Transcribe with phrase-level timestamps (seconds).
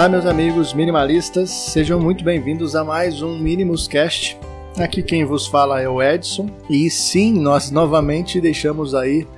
[0.00, 4.34] Olá, meus amigos minimalistas, sejam muito bem-vindos a mais um Minimus Cast.
[4.78, 9.28] Aqui quem vos fala é o Edson, e sim, nós novamente deixamos aí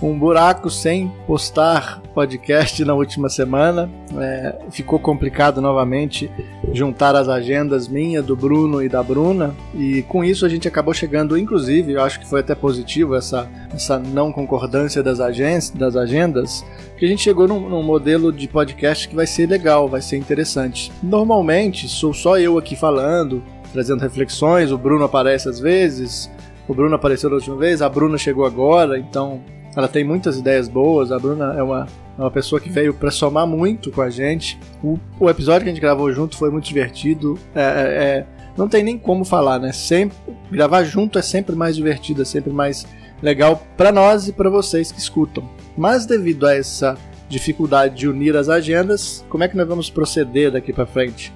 [0.00, 3.90] um buraco sem postar podcast na última semana.
[4.16, 6.30] É, ficou complicado novamente
[6.72, 10.92] juntar as agendas minha, do Bruno e da Bruna, e com isso a gente acabou
[10.92, 15.18] chegando, inclusive, eu acho que foi até positivo essa, essa não concordância das,
[15.74, 16.64] das agendas,
[16.96, 20.16] que a gente chegou num, num modelo de podcast que vai ser legal, vai ser
[20.16, 20.92] interessante.
[21.02, 23.42] Normalmente sou só eu aqui falando,
[23.72, 26.30] trazendo reflexões, o Bruno aparece às vezes.
[26.66, 29.40] O Bruno apareceu da última vez, a Bruna chegou agora, então
[29.78, 31.12] ela tem muitas ideias boas.
[31.12, 31.86] A Bruna é uma,
[32.18, 34.58] é uma pessoa que veio para somar muito com a gente.
[34.82, 37.38] O, o, episódio que a gente gravou junto foi muito divertido.
[37.54, 39.70] É, é, é, não tem nem como falar, né?
[39.70, 40.18] Sempre
[40.50, 42.86] gravar junto é sempre mais divertido, é sempre mais
[43.22, 45.48] legal para nós e para vocês que escutam.
[45.76, 50.50] Mas devido a essa dificuldade de unir as agendas, como é que nós vamos proceder
[50.50, 51.32] daqui para frente?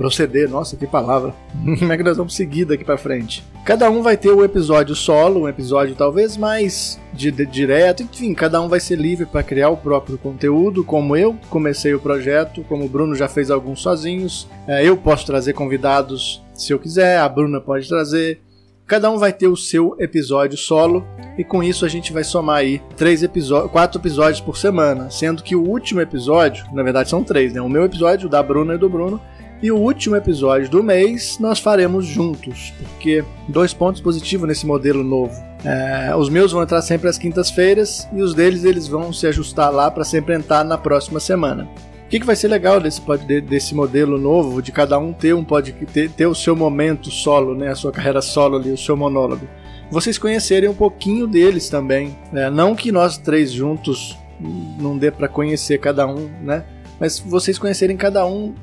[0.00, 1.34] Proceder, nossa, que palavra.
[1.78, 3.44] Como é que nós vamos seguir daqui para frente?
[3.66, 8.32] Cada um vai ter um episódio solo, um episódio talvez mais de, de, direto, enfim,
[8.32, 12.64] cada um vai ser livre para criar o próprio conteúdo, como eu comecei o projeto,
[12.66, 14.48] como o Bruno já fez alguns sozinhos.
[14.66, 18.40] É, eu posso trazer convidados se eu quiser, a Bruna pode trazer.
[18.86, 21.04] Cada um vai ter o seu episódio solo
[21.36, 25.42] e com isso a gente vai somar aí três episódios, quatro episódios por semana, sendo
[25.42, 27.60] que o último episódio, na verdade são três, né?
[27.60, 29.20] O meu episódio, o da Bruna e do Bruno,
[29.62, 35.04] e o último episódio do mês nós faremos juntos, porque dois pontos positivos nesse modelo
[35.04, 35.34] novo.
[35.64, 39.70] É, os meus vão entrar sempre às quintas-feiras e os deles eles vão se ajustar
[39.70, 41.68] lá para sempre entrar na próxima semana.
[42.06, 43.00] O que, que vai ser legal desse,
[43.42, 47.54] desse modelo novo, de cada um ter um pode ter, ter o seu momento solo,
[47.54, 49.46] né, a sua carreira solo ali, o seu monólogo?
[49.90, 52.16] Vocês conhecerem um pouquinho deles também.
[52.32, 52.48] Né?
[52.48, 56.64] Não que nós três juntos não dê para conhecer cada um, né?
[56.98, 58.54] Mas vocês conhecerem cada um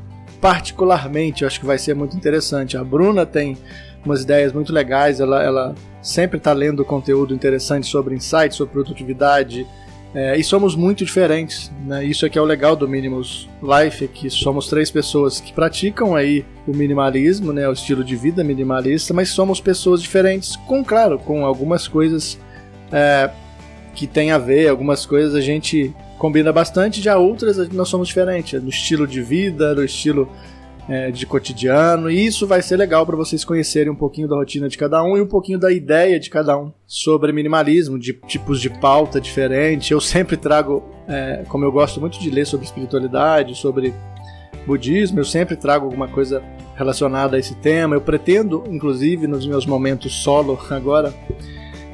[0.42, 2.78] particularmente, eu acho que vai ser muito interessante.
[2.78, 3.58] A Bruna tem
[4.06, 9.68] umas ideias muito legais, ela, ela sempre está lendo conteúdo interessante sobre insights, sobre produtividade,
[10.14, 11.72] é, e somos muito diferentes.
[11.86, 12.06] Né?
[12.06, 15.52] Isso é que é o legal do Minimus Life, é que somos três pessoas que
[15.52, 20.84] praticam aí o minimalismo, né, o estilo de vida minimalista, mas somos pessoas diferentes, com
[20.84, 22.40] claro, com algumas coisas
[22.92, 23.30] é,
[23.94, 28.62] que tem a ver, algumas coisas a gente combina bastante, já outras nós somos diferentes,
[28.62, 30.30] no estilo de vida, no estilo
[30.90, 34.70] é, de cotidiano, e isso vai ser legal para vocês conhecerem um pouquinho da rotina
[34.70, 38.62] de cada um e um pouquinho da ideia de cada um sobre minimalismo, de tipos
[38.62, 39.92] de pauta diferente.
[39.92, 43.94] Eu sempre trago, é, como eu gosto muito de ler sobre espiritualidade, sobre
[44.66, 46.42] budismo, eu sempre trago alguma coisa
[46.76, 47.96] relacionada a esse tema.
[47.96, 51.14] Eu pretendo, inclusive, nos meus momentos solo agora,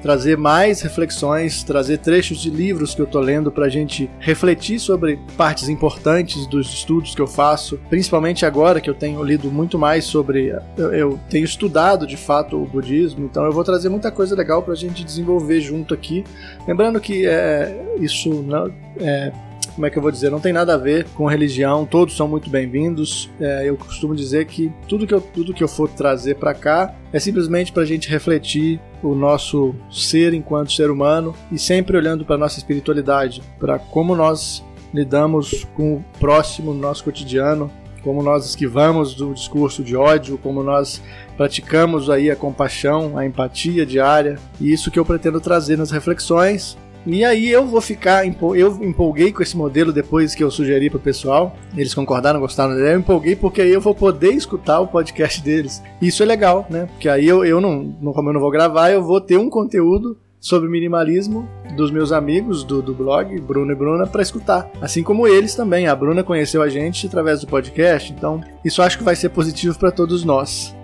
[0.03, 4.77] trazer mais reflexões, trazer trechos de livros que eu tô lendo para a gente refletir
[4.77, 9.79] sobre partes importantes dos estudos que eu faço, principalmente agora que eu tenho lido muito
[9.79, 10.53] mais sobre.
[10.77, 14.61] Eu, eu tenho estudado de fato o budismo, então eu vou trazer muita coisa legal
[14.61, 16.25] para a gente desenvolver junto aqui.
[16.67, 19.31] Lembrando que é, isso não, é,
[19.73, 22.27] como é que eu vou dizer, não tem nada a ver com religião, todos são
[22.27, 23.29] muito bem-vindos.
[23.39, 26.93] É, eu costumo dizer que tudo que eu, tudo que eu for trazer para cá
[27.13, 32.25] é simplesmente para a gente refletir o nosso ser enquanto ser humano e sempre olhando
[32.25, 37.69] para nossa espiritualidade, para como nós lidamos com o próximo no nosso cotidiano,
[38.03, 41.01] como nós esquivamos do discurso de ódio, como nós
[41.37, 46.77] praticamos aí a compaixão, a empatia diária, e isso que eu pretendo trazer nas reflexões
[47.05, 50.99] e aí eu vou ficar, eu empolguei com esse modelo depois que eu sugeri pro
[50.99, 51.55] pessoal.
[51.75, 52.73] Eles concordaram, gostaram.
[52.73, 55.81] Eu empolguei porque aí eu vou poder escutar o podcast deles.
[56.01, 56.87] Isso é legal, né?
[56.91, 60.17] Porque aí eu, eu não, como eu não vou gravar, eu vou ter um conteúdo
[60.39, 61.47] sobre minimalismo
[61.77, 64.69] dos meus amigos do, do blog, Bruno e Bruna, para escutar.
[64.81, 65.87] Assim como eles também.
[65.87, 69.77] A Bruna conheceu a gente através do podcast, então isso acho que vai ser positivo
[69.79, 70.75] para todos nós.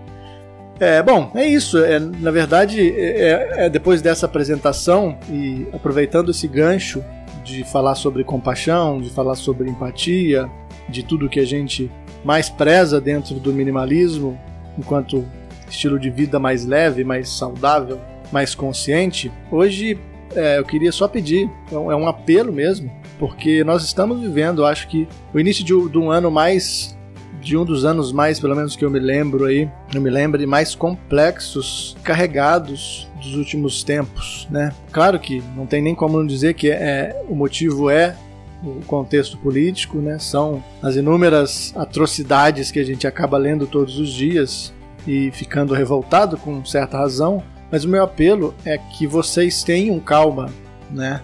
[0.79, 1.77] É, bom, é isso.
[1.77, 7.03] É, na verdade, é, é, depois dessa apresentação e aproveitando esse gancho
[7.43, 10.49] de falar sobre compaixão, de falar sobre empatia,
[10.87, 11.91] de tudo que a gente
[12.23, 14.39] mais preza dentro do minimalismo,
[14.77, 15.25] enquanto
[15.69, 17.99] estilo de vida mais leve, mais saudável,
[18.31, 19.97] mais consciente, hoje
[20.35, 24.87] é, eu queria só pedir, é um é apelo mesmo, porque nós estamos vivendo, acho
[24.87, 26.97] que, o início de, de um ano mais
[27.41, 30.45] de um dos anos mais, pelo menos que eu me lembro aí, eu me lembro,
[30.47, 34.73] mais complexos, carregados dos últimos tempos, né?
[34.91, 38.15] Claro que não tem nem como não dizer que é, o motivo é
[38.63, 40.19] o contexto político, né?
[40.19, 44.73] São as inúmeras atrocidades que a gente acaba lendo todos os dias
[45.07, 47.43] e ficando revoltado com certa razão.
[47.71, 50.49] Mas o meu apelo é que vocês tenham calma,
[50.89, 51.21] né?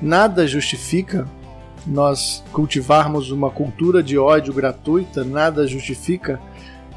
[0.00, 1.26] Nada justifica
[1.86, 6.40] nós cultivarmos uma cultura de ódio gratuita, nada justifica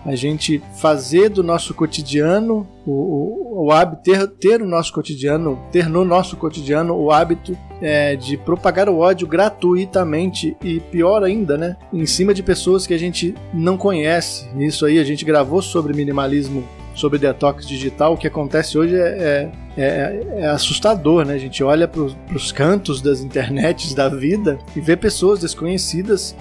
[0.05, 5.59] a gente fazer do nosso cotidiano o, o, o hábito, ter, ter o nosso cotidiano,
[5.71, 11.57] ter no nosso cotidiano o hábito é, de propagar o ódio gratuitamente e pior ainda,
[11.57, 14.47] né, em cima de pessoas que a gente não conhece.
[14.57, 16.63] Isso aí a gente gravou sobre minimalismo
[16.99, 21.33] sobre detox digital, o que acontece hoje é, é, é, é assustador, né?
[21.33, 26.35] A gente olha para os cantos das internets da vida e vê pessoas desconhecidas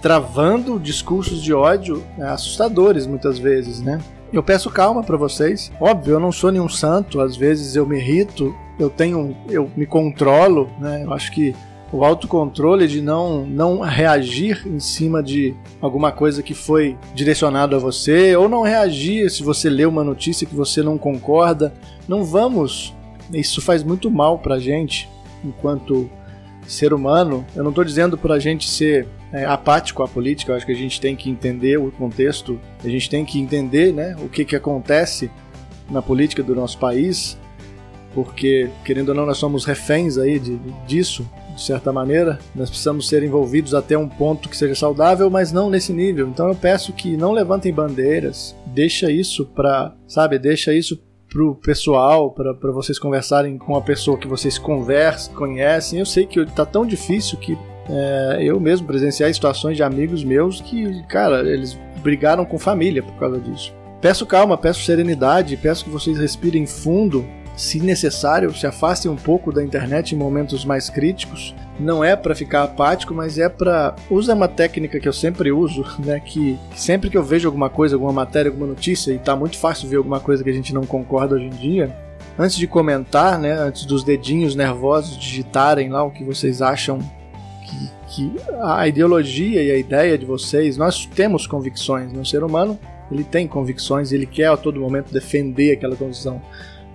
[0.00, 3.98] travando discursos de ódio né, assustadores muitas vezes, né?
[4.32, 5.72] Eu peço calma para vocês.
[5.80, 9.86] Óbvio, eu não sou nenhum santo, às vezes eu me irrito, eu tenho, eu me
[9.86, 11.04] controlo, né?
[11.04, 11.54] Eu acho que
[11.94, 17.78] o autocontrole de não, não reagir em cima de alguma coisa que foi direcionado a
[17.78, 21.72] você, ou não reagir se você lê uma notícia que você não concorda.
[22.08, 22.92] Não vamos.
[23.32, 25.08] Isso faz muito mal pra gente
[25.44, 26.10] enquanto
[26.66, 27.46] ser humano.
[27.54, 30.76] Eu não estou dizendo pra gente ser é, apático à política, eu acho que a
[30.76, 34.56] gente tem que entender o contexto, a gente tem que entender né, o que, que
[34.56, 35.30] acontece
[35.88, 37.38] na política do nosso país,
[38.12, 40.58] porque, querendo ou não, nós somos reféns aí de,
[40.88, 41.24] disso
[41.54, 42.38] de certa maneira.
[42.54, 46.28] Nós precisamos ser envolvidos até um ponto que seja saudável, mas não nesse nível.
[46.28, 52.30] Então eu peço que não levantem bandeiras, deixa isso para, sabe, deixa isso pro pessoal,
[52.30, 55.98] para vocês conversarem com a pessoa que vocês conversam, conhecem.
[55.98, 57.58] Eu sei que tá tão difícil que
[57.88, 63.14] é, eu mesmo presenciei situações de amigos meus que, cara, eles brigaram com família por
[63.16, 63.74] causa disso.
[64.00, 67.24] Peço calma, peço serenidade, peço que vocês respirem fundo
[67.56, 71.54] se necessário, se afastem um pouco da internet em momentos mais críticos.
[71.78, 75.84] Não é para ficar apático, mas é para usa uma técnica que eu sempre uso,
[76.04, 79.58] né, que sempre que eu vejo alguma coisa, alguma matéria, alguma notícia e tá muito
[79.58, 81.96] fácil ver alguma coisa que a gente não concorda hoje em dia,
[82.38, 86.98] antes de comentar, né, antes dos dedinhos nervosos digitarem lá o que vocês acham
[87.64, 92.20] que, que a ideologia e a ideia de vocês, nós temos convicções, né?
[92.20, 92.78] o ser humano
[93.10, 96.40] ele tem convicções, ele quer a todo momento defender aquela convicção.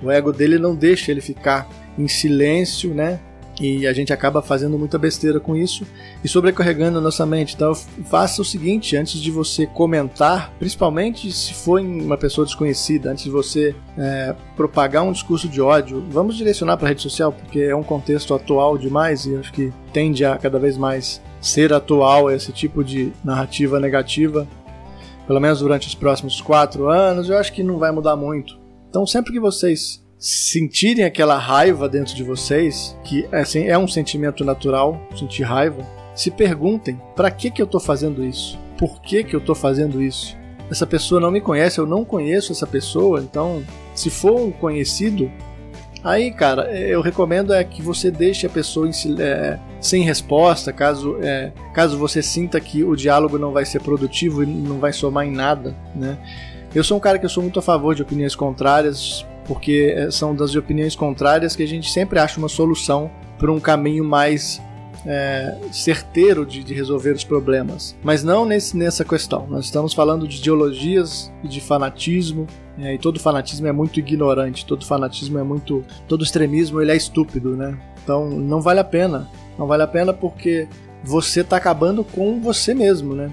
[0.02, 1.68] O ego dele não deixa ele ficar
[1.98, 3.20] em silêncio, né?
[3.60, 5.86] E a gente acaba fazendo muita besteira com isso
[6.24, 7.56] e sobrecarregando a nossa mente.
[7.56, 7.76] Então,
[8.06, 13.30] faça o seguinte: antes de você comentar, principalmente se for uma pessoa desconhecida, antes de
[13.30, 17.76] você é, propagar um discurso de ódio, vamos direcionar para a rede social, porque é
[17.76, 22.54] um contexto atual demais e acho que tende a cada vez mais ser atual esse
[22.54, 24.48] tipo de narrativa negativa.
[25.28, 28.58] Pelo menos durante os próximos quatro anos, eu acho que não vai mudar muito.
[28.90, 34.44] Então, sempre que vocês sentirem aquela raiva dentro de vocês, que assim, é um sentimento
[34.44, 38.58] natural, sentir raiva, se perguntem: para que, que eu estou fazendo isso?
[38.78, 40.38] Por que, que eu estou fazendo isso?
[40.70, 43.64] Essa pessoa não me conhece, eu não conheço essa pessoa, então,
[43.96, 45.32] se for um conhecido,
[46.04, 50.72] aí, cara, é, eu recomendo é que você deixe a pessoa em, é, sem resposta,
[50.72, 54.94] caso, é, caso você sinta que o diálogo não vai ser produtivo e não vai
[54.94, 56.18] somar em nada, né?
[56.74, 60.12] Eu sou um cara que eu sou muito a favor de opiniões contrárias, porque eh,
[60.12, 64.62] são das opiniões contrárias que a gente sempre acha uma solução para um caminho mais
[65.06, 67.96] é, certeiro de, de, resolver os problemas.
[68.04, 69.48] Mas não nesse, nessa questão.
[69.48, 72.46] Nós estamos falando de ideologias e de fanatismo.
[72.78, 75.84] É, e todo fanatismo é muito ignorante, todo fanatismo é muito.
[76.08, 77.78] todo extremismo ele é estúpido, né?
[78.04, 79.28] Então não vale a pena.
[79.58, 80.68] Não vale a pena porque
[81.04, 83.32] você está acabando com você mesmo, né?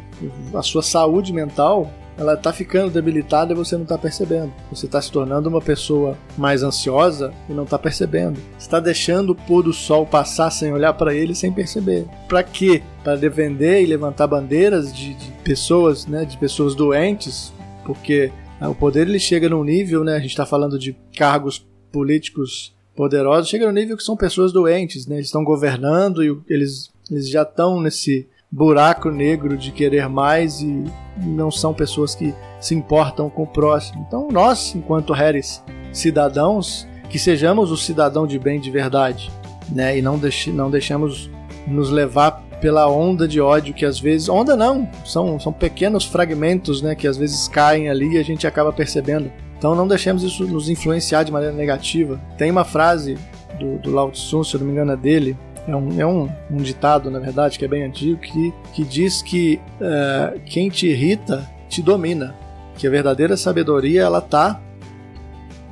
[0.55, 4.52] A sua saúde mental ela está ficando debilitada e você não está percebendo.
[4.70, 8.40] Você está se tornando uma pessoa mais ansiosa e não está percebendo.
[8.58, 12.06] Você está deixando o pôr do sol passar sem olhar para ele sem perceber.
[12.26, 12.82] Para quê?
[13.04, 17.52] Para defender e levantar bandeiras de, de, pessoas, né, de pessoas doentes,
[17.85, 21.66] porque né, o poder ele chega num nível, né, a gente está falando de cargos
[21.92, 26.90] políticos poderosos, chega no nível que são pessoas doentes, né, eles estão governando e eles,
[27.11, 30.82] eles já estão nesse buraco negro de querer mais e
[31.18, 34.02] não são pessoas que se importam com o próximo.
[34.08, 39.30] Então, nós, enquanto Harris cidadãos, que sejamos o cidadão de bem de verdade,
[39.68, 39.98] né?
[39.98, 41.30] E não, deixe, não deixamos
[41.66, 44.26] nos levar pela onda de ódio que às vezes.
[44.30, 46.94] Onda não, são, são pequenos fragmentos, né?
[46.94, 49.30] Que às vezes caem ali e a gente acaba percebendo.
[49.58, 52.18] Então não deixemos isso nos influenciar de maneira negativa.
[52.38, 53.18] Tem uma frase
[53.60, 55.36] do, do Lao Tzu, se eu não me engano é dele,
[55.66, 59.20] é um, é um, um ditado, na verdade, que é bem antigo, que, que diz
[59.20, 62.35] que uh, quem te irrita te domina.
[62.76, 64.61] Que a verdadeira sabedoria ela está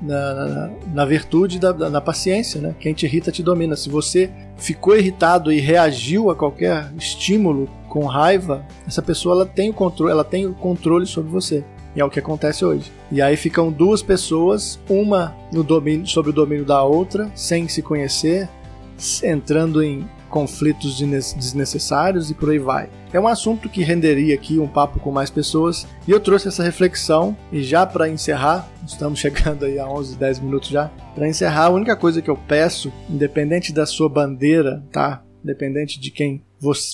[0.01, 2.75] na, na, na, virtude da, da, na paciência, né?
[2.81, 3.77] Quem te irrita te domina.
[3.77, 9.71] Se você ficou irritado e reagiu a qualquer estímulo com raiva, essa pessoa ela tem
[9.71, 11.65] o controle, ela tem o controle sobre você.
[11.95, 12.91] E é o que acontece hoje.
[13.13, 17.83] E aí ficam duas pessoas, uma no domínio, sobre o domínio da outra, sem se
[17.83, 18.49] conhecer,
[19.23, 22.91] entrando em conflitos desnecessários e por aí vai.
[23.13, 26.65] É um assunto que renderia aqui um papo com mais pessoas e eu trouxe essa
[26.65, 30.91] reflexão e já para encerrar, estamos chegando aí a 11, 10 minutos já.
[31.15, 35.23] Para encerrar, a única coisa que eu peço, independente da sua bandeira, tá?
[35.45, 36.43] Independente de quem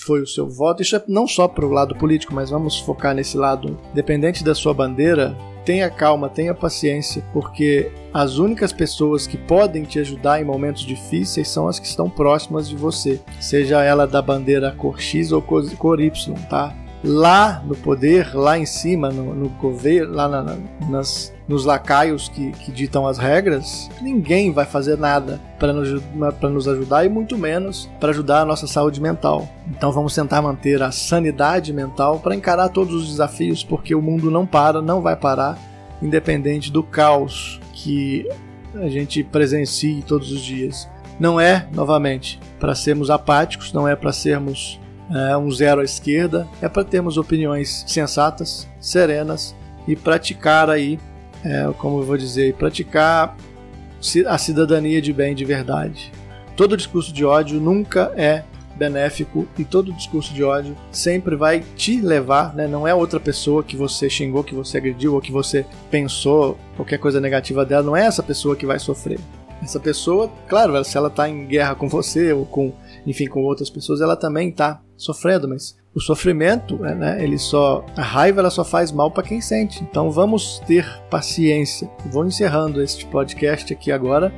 [0.05, 3.15] foi o seu voto, isso é não só para o lado político, mas vamos focar
[3.15, 3.79] nesse lado.
[3.93, 9.99] Independente da sua bandeira, tenha calma, tenha paciência, porque as únicas pessoas que podem te
[9.99, 14.73] ajudar em momentos difíceis são as que estão próximas de você, seja ela da bandeira
[14.73, 16.75] cor X ou cor Y, tá?
[17.03, 20.57] Lá no poder, lá em cima, no, no governo, lá na,
[20.89, 26.01] nas, nos lacaios que, que, ditam as regras, ninguém vai fazer nada para nos,
[26.41, 29.49] nos ajudar e muito menos para ajudar a nossa saúde mental.
[29.69, 34.31] Então vamos tentar manter a sanidade mental para encarar todos os desafios, porque o mundo
[34.31, 35.59] não para, não vai parar,
[36.01, 38.29] independente do caos que
[38.77, 40.89] a gente presencie todos os dias.
[41.19, 44.81] Não é, novamente, para sermos apáticos, não é para sermos
[45.11, 49.53] é, um zero à esquerda, é para termos opiniões sensatas, serenas
[49.89, 51.01] e praticar aí,
[51.45, 53.37] é, como eu vou dizer, praticar
[54.27, 56.13] a cidadania de bem de verdade.
[56.57, 58.45] Todo discurso de ódio nunca é
[58.77, 62.67] benéfico e todo discurso de ódio sempre vai te levar, né?
[62.67, 66.99] não é outra pessoa que você xingou, que você agrediu ou que você pensou qualquer
[66.99, 69.21] coisa negativa dela, não é essa pessoa que vai sofrer.
[69.63, 72.73] Essa pessoa, claro, se ela está em guerra com você ou com,
[73.07, 77.85] enfim, com outras pessoas, ela também está sofrendo, mas o sofrimento, é, né, ele só
[77.97, 79.83] a raiva ela só faz mal para quem sente.
[79.83, 81.91] Então vamos ter paciência.
[82.07, 84.33] Vou encerrando este podcast aqui agora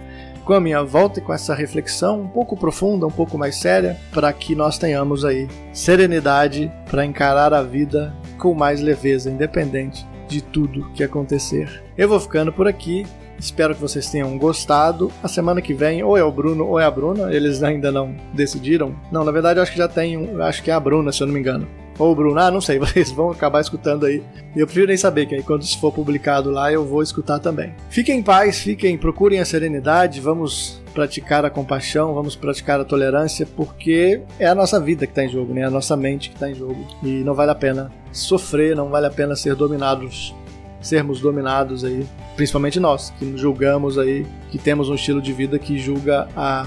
[0.45, 3.97] com a minha volta e com essa reflexão um pouco profunda, um pouco mais séria,
[4.13, 10.43] para que nós tenhamos aí serenidade para encarar a vida com mais leveza, independente de
[10.43, 11.83] tudo que acontecer.
[11.97, 13.07] Eu vou ficando por aqui.
[13.43, 15.11] Espero que vocês tenham gostado.
[15.21, 17.35] A semana que vem, ou é o Bruno ou é a Bruna.
[17.35, 18.95] Eles ainda não decidiram.
[19.11, 20.41] Não, na verdade, eu acho que já tem um.
[20.41, 21.67] Acho que é a Bruna, se eu não me engano.
[21.99, 24.23] Ou o Bruno, ah, não sei, vocês vão acabar escutando aí.
[24.55, 27.41] E eu prefiro nem saber, que aí quando isso for publicado lá eu vou escutar
[27.41, 27.75] também.
[27.91, 33.47] Fiquem em paz, fiquem, procurem a serenidade, vamos praticar a compaixão, vamos praticar a tolerância,
[33.57, 35.63] porque é a nossa vida que está em jogo, né?
[35.63, 36.87] É a nossa mente que está em jogo.
[37.03, 40.35] E não vale a pena sofrer, não vale a pena ser dominados
[40.83, 45.79] sermos dominados aí, principalmente nós, que julgamos aí, que temos um estilo de vida que
[45.79, 46.67] julga a,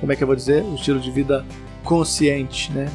[0.00, 1.44] como é que eu vou dizer, um estilo de vida
[1.84, 2.88] consciente, né?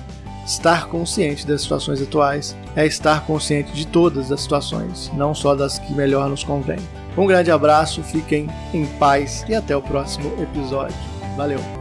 [0.45, 5.77] Estar consciente das situações atuais é estar consciente de todas as situações, não só das
[5.77, 6.79] que melhor nos convém.
[7.17, 10.95] Um grande abraço, fiquem em paz e até o próximo episódio.
[11.35, 11.76] Valeu!